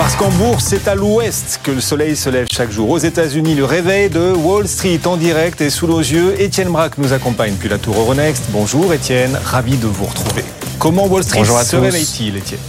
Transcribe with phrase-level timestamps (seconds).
[0.00, 2.88] Parce qu'en bourse, c'est à l'ouest que le soleil se lève chaque jour.
[2.88, 6.40] Aux États-Unis, le réveil de Wall Street en direct et sous nos yeux.
[6.40, 8.44] Étienne Braque nous accompagne depuis la tour Euronext.
[8.48, 10.44] Bonjour Étienne, ravi de vous retrouver.
[10.78, 12.60] Comment Wall Street se réveille-t-il, Étienne?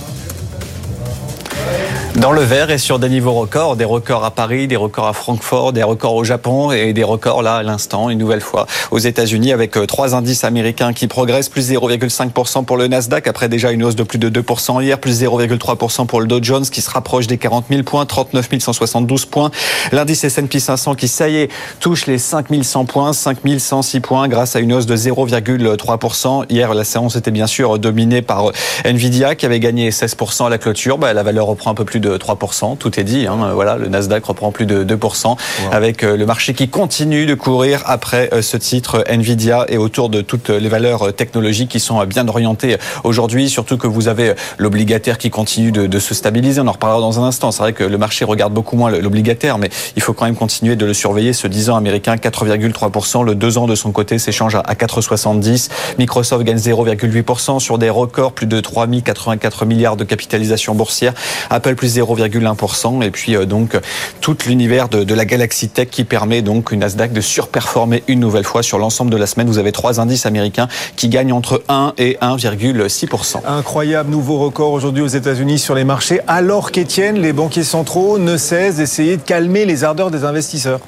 [2.22, 5.14] Dans le vert et sur des niveaux records, des records à Paris, des records à
[5.14, 9.00] Francfort, des records au Japon et des records là à l'instant, une nouvelle fois aux
[9.00, 13.72] États-Unis avec euh, trois indices américains qui progressent, plus 0,5% pour le Nasdaq après déjà
[13.72, 16.92] une hausse de plus de 2% hier, plus 0,3% pour le Dow Jones qui se
[16.92, 19.50] rapproche des 40 000 points, 39 172 points.
[19.92, 24.28] L'indice S&P 500 qui, ça y est, touche les 5 100 points, 5 106 points
[24.28, 26.46] grâce à une hausse de 0,3%.
[26.50, 28.54] Hier, la séance était bien sûr dominée par euh,
[28.86, 31.00] Nvidia qui avait gagné 16% à la clôture.
[31.00, 32.78] Bah, la valeur reprend un peu plus de 3%.
[32.78, 33.28] Tout est dit.
[33.28, 33.52] Hein.
[33.54, 35.36] Voilà, le Nasdaq reprend plus de 2%,
[35.72, 40.10] avec euh, le marché qui continue de courir après euh, ce titre Nvidia et autour
[40.10, 43.50] de toutes les valeurs euh, technologiques qui sont bien orientées aujourd'hui.
[43.50, 46.62] Surtout que vous avez l'obligataire qui continue de, se stabiliser.
[46.62, 47.52] On en reparlera dans un instant.
[47.52, 50.76] C'est vrai que le marché regarde beaucoup moins l'obligataire, mais il faut quand même continuer
[50.76, 51.34] de le surveiller.
[51.34, 53.24] Ce 10 ans américain, 4,3%.
[53.24, 55.70] Le 2 ans de son côté s'échange à 4,70.
[56.00, 61.14] Microsoft gagne 0,8% sur des records, plus de 3 084 milliards de capitalisation boursière.
[61.50, 63.04] Apple plus 0,1%.
[63.04, 63.78] Et puis euh, donc
[64.22, 68.44] tout l'univers de, la Galaxy Tech qui permet donc une Nasdaq de surperformer une nouvelle
[68.44, 69.48] fois sur l'ensemble de la semaine.
[69.48, 73.46] Vous avez trois indices américains qui gagnent entre 1 et 1,6%.
[73.46, 78.38] Incroyable nouveau record aujourd'hui aux États-Unis sur les marchés, alors qu'Étienne, les banquiers centraux ne
[78.38, 80.80] cessent d'essayer de calmer les ardeurs des investisseurs.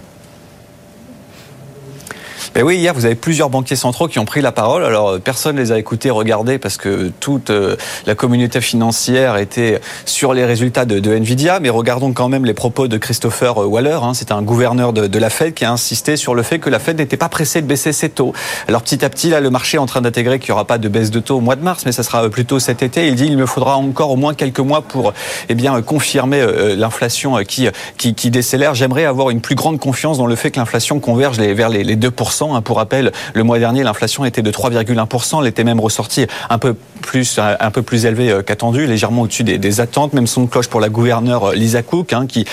[2.54, 4.86] Ben oui, hier, vous avez plusieurs banquiers centraux qui ont pris la parole.
[4.86, 7.76] Alors, euh, personne ne les a écoutés, regardés, parce que toute euh,
[8.06, 11.60] la communauté financière était sur les résultats de, Nvidia.
[11.60, 13.98] Mais regardons quand même les propos de Christopher euh, Waller.
[14.04, 14.14] Hein.
[14.14, 17.00] C'est un gouverneur de, la Fed qui a insisté sur le fait que la Fed
[17.00, 18.34] n'était pas pressée de baisser ses taux.
[18.68, 20.78] Alors, petit à petit, là, le marché est en train d'intégrer qu'il n'y aura pas
[20.78, 23.08] de baisse de taux au mois de mars, mais ça sera plutôt cet été.
[23.08, 25.14] Il dit qu'il me faudra encore au moins quelques mois pour
[25.50, 26.46] eh bien, confirmer
[26.78, 28.76] l'inflation qui, qui, qui décélère.
[28.76, 31.96] J'aimerais avoir une plus grande confiance dans le fait que l'inflation converge vers les, les
[31.96, 32.43] 2%.
[32.52, 32.62] Hein.
[32.62, 35.42] Pour rappel, le mois dernier, l'inflation était de 3,1%.
[35.42, 39.44] Elle était même ressortie un peu plus, un peu plus élevée euh, qu'attendu, légèrement au-dessus
[39.44, 40.14] des, attentes.
[40.14, 42.46] Même son cloche pour la gouverneure euh, Lisa Cook, hein, qui,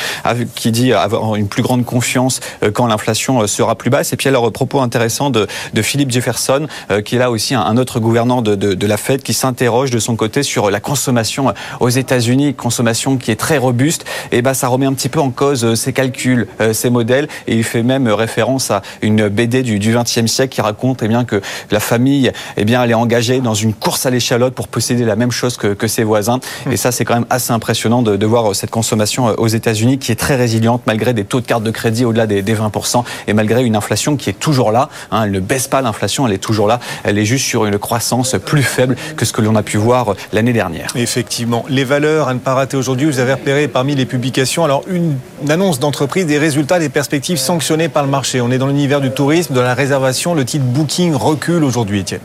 [0.55, 4.13] qui dit avoir une plus grande confiance euh, quand l'inflation sera plus basse.
[4.13, 6.67] Et puis alors, propos intéressant de, de Philippe Jefferson,
[7.05, 9.99] qui est là aussi un, autre gouverneur de, de, de la Fed, qui s'interroge de
[9.99, 14.05] son côté sur la consommation aux États-Unis, consommation qui est très robuste.
[14.33, 17.29] Et ben, ça remet un petit peu en cause ses calculs, ses modèles.
[17.47, 21.09] Et il fait même référence à une BD du, du 20e siècle qui raconte eh
[21.09, 24.69] bien, que la famille eh bien, elle est engagée dans une course à l'échalote pour
[24.69, 26.39] posséder la même chose que, ses voisins.
[26.71, 30.13] Et ça, c'est quand même assez impressionnant de, voir cette consommation euh, aux États-Unis qui
[30.13, 33.33] est très résiliente malgré des taux de carte de crédit au-delà des, des 20% et
[33.33, 34.89] malgré une inflation qui est toujours là.
[35.11, 36.79] Hein, elle ne baisse pas l'inflation, elle est toujours là.
[37.03, 40.11] Elle est juste sur une croissance plus faible que ce que l'on a pu voir
[40.11, 40.91] euh, l'année dernière.
[40.95, 41.65] Effectivement.
[41.69, 45.17] Les valeurs à ne pas rater aujourd'hui, vous avez repéré parmi les publications, alors une,
[45.43, 48.41] une annonce d'entreprise, des résultats, des perspectives sanctionnées par le marché.
[48.41, 50.35] On est dans l'univers du tourisme, de la réservation.
[50.35, 52.21] Le titre Booking recule aujourd'hui, Étienne.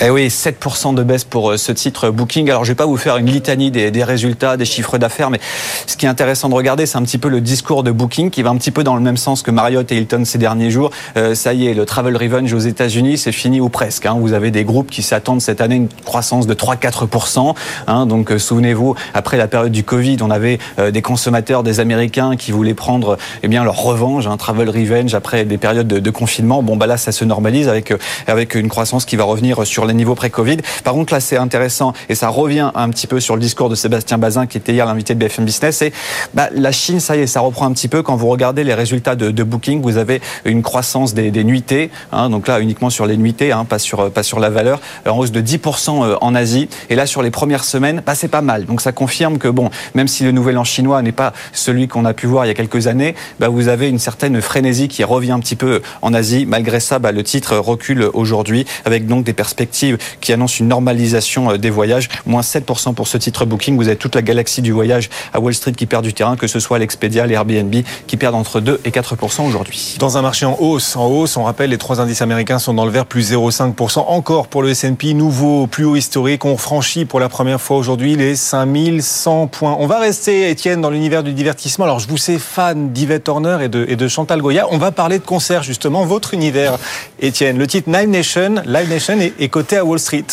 [0.00, 2.48] Eh oui, 7% de baisse pour euh, ce titre Booking.
[2.50, 5.40] Alors, je vais pas vous faire une litanie des, résultats, des chiffres d'affaires, mais
[5.88, 8.42] ce qui est intéressant de regarder, c'est un petit peu le discours de Booking qui
[8.42, 10.92] va un petit peu dans le même sens que Marriott et Hilton ces derniers jours.
[11.16, 14.06] Euh, ça y est, le travel revenge aux États-Unis, c'est fini ou presque.
[14.06, 14.16] Hein.
[14.20, 17.56] Vous avez des groupes qui s'attendent cette année une croissance de 3-4%.
[17.88, 18.06] Hein.
[18.06, 20.60] Donc, euh, souvenez-vous, après la période du Covid, on avait
[20.92, 25.44] des consommateurs, des Américains qui voulaient prendre eh bien leur revanche, un travel revenge après
[25.44, 26.62] des périodes de, de, confinement.
[26.62, 27.92] Bon, bah là, ça se normalise avec
[28.26, 30.58] avec une croissance qui va revenir sur les niveaux pré-Covid.
[30.84, 33.74] Par contre, là, c'est intéressant et ça revient un petit peu sur le discours de
[33.74, 35.82] Sébastien Bazin qui était hier l'invité de BFM Business.
[35.82, 35.92] Et
[36.34, 38.02] bah, la Chine, ça y est, ça reprend un petit peu.
[38.02, 41.90] Quand vous regardez les résultats de, Booking, vous avez une croissance des, des nuitées.
[42.12, 45.18] Hein, donc là, uniquement sur les nuitées, hein, pas sur pas sur la valeur, en
[45.18, 46.68] hausse de 10% euh, en Asie.
[46.90, 48.64] Et là, sur les premières semaines, bah, c'est pas mal.
[48.66, 52.04] Donc ça confirme que bon, même si le nouvel an chinois n'est pas celui qu'on
[52.04, 55.04] a pu voir il y a quelques années, bah, vous avez une certaine frénésie qui
[55.04, 56.46] revient un petit peu en Asie.
[56.46, 59.77] Malgré ça, bah, le titre recule aujourd'hui avec donc des perspectives
[60.20, 63.76] qui annoncent une normalisation des voyages, moins 7% pour ce titre Booking.
[63.76, 66.46] Vous avez toute la galaxie du voyage à Wall Street qui perd du terrain, que
[66.46, 67.74] ce soit l'Expedia, les Airbnb,
[68.06, 69.96] qui perdent entre 2 et 4% aujourd'hui.
[69.98, 72.84] Dans un marché en hausse, en hausse, on rappelle les trois indices américains sont dans
[72.84, 74.04] le vert, plus 0,5%.
[74.08, 76.44] Encore pour le S&P, nouveau plus haut historique.
[76.44, 79.76] On franchit pour la première fois aujourd'hui les 5100 points.
[79.78, 81.84] On va rester, Étienne, dans l'univers du divertissement.
[81.84, 84.66] Alors, je vous sais fan d'Yvette Horner et de, Chantal Goya.
[84.70, 86.78] On va parler de concert, justement, votre univers,
[87.20, 87.58] Étienne.
[87.58, 90.26] Le titre Live Nation, Live Nation est coté à Wall Street.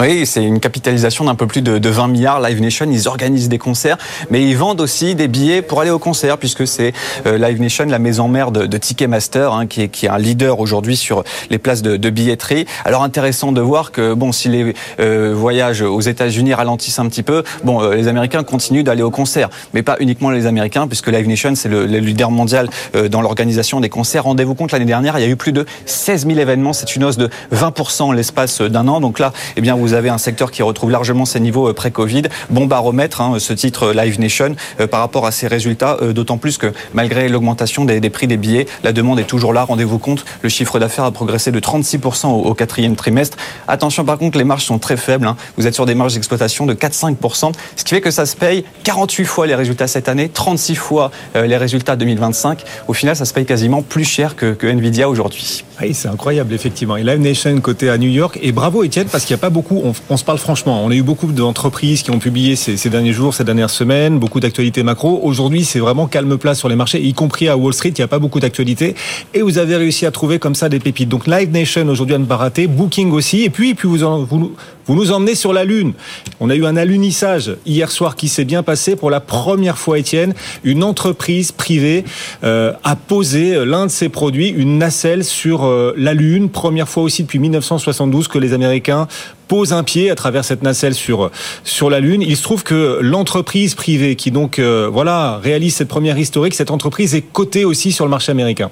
[0.00, 2.40] Oui, c'est une capitalisation d'un peu plus de, de, 20 milliards.
[2.40, 3.98] Live Nation, ils organisent des concerts,
[4.30, 6.92] mais ils vendent aussi des billets pour aller au concert, puisque c'est
[7.26, 10.60] euh, Live Nation, la maison mère de, Ticketmaster, hein, qui, est, qui est un leader
[10.60, 12.64] aujourd'hui sur les places de, billetterie.
[12.84, 17.24] Alors intéressant de voir que bon, si les euh, voyages aux États-Unis ralentissent un petit
[17.24, 21.08] peu, bon, euh, les Américains continuent d'aller au concert, mais pas uniquement les Américains, puisque
[21.08, 22.70] Live Nation c'est le, le, leader mondial
[23.10, 24.24] dans l'organisation des concerts.
[24.24, 26.72] Rendez-vous compte, l'année dernière, il y a eu plus de 16 000 événements.
[26.72, 29.00] C'est une hausse de 20% en l'espace d'un an.
[29.00, 32.22] Donc là, eh bien, vous avez un secteur qui retrouve largement ses niveaux pré-Covid.
[32.50, 36.38] Bon baromètre, hein, ce titre Live Nation, euh, par rapport à ses résultats, euh, d'autant
[36.38, 39.64] plus que malgré l'augmentation des, prix des billets, la demande est toujours là.
[39.64, 43.36] Rendez-vous compte, le chiffre d'affaires a progressé de 36% au, quatrième trimestre.
[43.66, 45.26] Attention par contre, les marges sont très faibles.
[45.26, 45.36] Hein.
[45.56, 48.64] Vous êtes sur des marges d'exploitation de 4-5%, ce qui fait que ça se paye
[48.84, 52.62] 48 fois les résultats cette année, 36 fois euh, les résultats 2025.
[52.88, 55.64] Au final, ça se paye quasiment plus cher que Nvidia aujourd'hui.
[55.80, 56.96] Oui, c'est incroyable, effectivement.
[56.96, 58.36] Et Live Nation côté à New York.
[58.42, 60.94] Et bravo, Étienne, parce qu'il n'y a pas beaucoup, on, se parle franchement, on a
[60.94, 65.20] eu beaucoup d'entreprises qui ont publié ces, derniers jours, ces dernières semaines, beaucoup d'actualités macro.
[65.22, 68.04] Aujourd'hui, c'est vraiment calme plat sur les marchés, y compris à Wall Street, il n'y
[68.04, 68.96] a pas beaucoup d'actualités.
[69.34, 71.08] Et vous avez réussi à trouver comme ça des pépites.
[71.08, 73.44] Donc Live Nation aujourd'hui à ne pas rater, Booking aussi.
[73.44, 74.56] Et puis, puis vous, vous,
[74.88, 75.92] vous nous emmenez sur la Lune.
[76.40, 78.96] On a eu un alunissage hier soir qui s'est bien passé.
[78.96, 80.34] Pour la première fois, Étienne,
[80.64, 82.04] une entreprise privée
[82.42, 86.50] euh, a posé l'un de ses produits, une nacelle sur euh, la Lune.
[86.50, 89.08] Première fois aussi depuis 1972 que les Américains
[89.48, 91.30] posent un pied à travers cette nacelle sur
[91.64, 92.22] sur la lune.
[92.22, 96.70] Il se trouve que l'entreprise privée qui donc euh, voilà réalise cette première historique, cette
[96.70, 98.70] entreprise est cotée aussi sur le marché américain.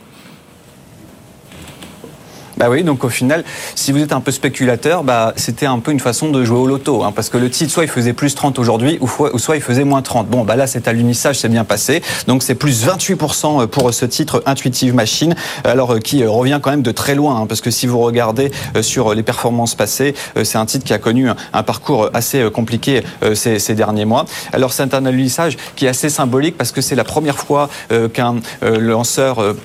[2.57, 3.45] Bah oui, donc au final,
[3.75, 6.67] si vous êtes un peu spéculateur, bah, c'était un peu une façon de jouer au
[6.67, 9.63] loto, hein, parce que le titre, soit il faisait plus 30 aujourd'hui, ou, soit il
[9.63, 10.29] faisait moins 30.
[10.29, 12.03] Bon, bah là, c'est à l'unissage, c'est bien passé.
[12.27, 16.93] Donc c'est plus 28% pour ce titre Intuitive Machine, alors qui revient quand même de
[16.93, 18.51] très loin, hein, parce que si vous regardez
[18.81, 23.03] sur les performances passées, c'est un titre qui a connu un, parcours assez compliqué
[23.35, 24.25] ces, derniers mois.
[24.53, 27.69] Alors c'est un alunissage qui est assez symbolique, parce que c'est la première fois
[28.15, 29.57] qu'un lanceur,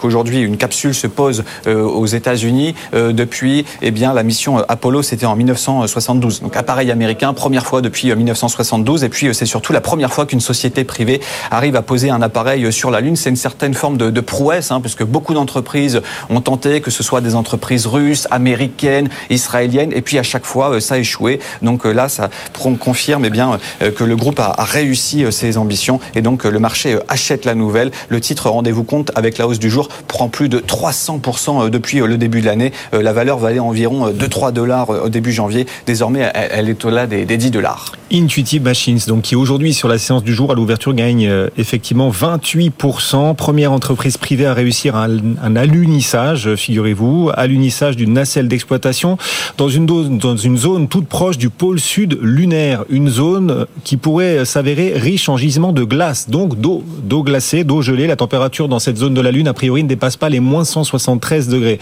[0.00, 5.02] qu'aujourd'hui une capsule se pose aux États États-Unis euh, depuis eh bien la mission Apollo
[5.02, 9.80] c'était en 1972 donc appareil américain première fois depuis 1972 et puis c'est surtout la
[9.80, 13.16] première fois qu'une société privée arrive à poser un appareil sur la lune.
[13.16, 17.02] C'est une certaine forme de, de prouesse hein, puisque beaucoup d'entreprises ont tenté que ce
[17.02, 19.92] soit des entreprises russes américaines israéliennes.
[19.92, 21.40] Et puis à chaque fois ça a échoué.
[21.62, 22.30] Donc là ça
[22.78, 23.58] confirme eh bien
[23.96, 25.98] que le groupe a, a réussi ses ambitions.
[26.14, 27.90] Et donc le marché achète la nouvelle.
[28.08, 32.19] Le titre rendez-vous compte avec la hausse du jour prend plus de 300% depuis le
[32.20, 35.66] début de l'année, euh, la valeur valait environ 2-3 dollars euh, au début janvier.
[35.86, 37.92] Désormais, elle est au-delà des 10 dollars.
[38.12, 42.10] Intuitive Machines, donc qui aujourd'hui sur la séance du jour à l'ouverture gagne euh, effectivement
[42.10, 43.36] 28%.
[43.36, 49.16] Première entreprise privée à réussir un, un figurez-vous, alunissage d'une nacelle d'exploitation
[49.58, 54.44] dans une, dans une zone toute proche du pôle sud lunaire, une zone qui pourrait
[54.44, 58.08] s'avérer riche en gisements de glace, donc d'eau, d'eau glacée, d'eau gelée.
[58.08, 60.64] La température dans cette zone de la Lune, a priori, ne dépasse pas les moins
[60.64, 61.78] 173 degrés.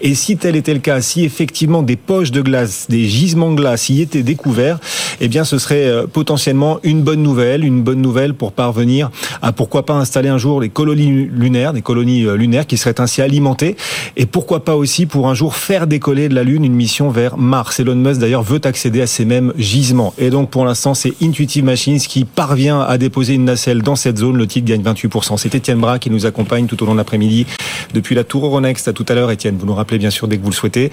[0.00, 3.56] Et si tel était le cas, si effectivement des poches de glace, des gisements de
[3.56, 4.80] glace y étaient découverts,
[5.20, 9.10] eh bien ce serait potentiellement une bonne nouvelle, une bonne nouvelle pour parvenir
[9.42, 13.22] à pourquoi pas installer un jour les colonies lunaires, des colonies lunaires qui seraient ainsi
[13.22, 13.76] alimentées,
[14.16, 17.36] et pourquoi pas aussi pour un jour faire décoller de la Lune une mission vers
[17.36, 17.80] Mars.
[17.80, 20.14] Elon Musk d'ailleurs veut accéder à ces mêmes gisements.
[20.18, 24.18] Et donc pour l'instant c'est Intuitive Machines qui parvient à déposer une nacelle dans cette
[24.18, 24.36] zone.
[24.36, 25.36] Le titre gagne 28%.
[25.36, 27.46] C'est Étienne Bras qui nous accompagne tout au long de l'après-midi
[27.94, 28.88] depuis la Tour Euronext.
[28.88, 30.86] À tout à l'heure Étienne, vous nous rappelez bien sûr dès que vous le souhaitez.